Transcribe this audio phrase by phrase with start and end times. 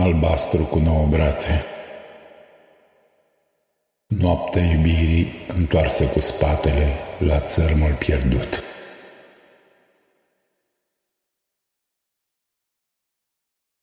[0.00, 1.64] albastru cu nouă brațe.
[4.06, 5.26] Noaptea iubirii
[5.56, 6.86] întoarsă cu spatele
[7.18, 8.69] la țărmul pierdut.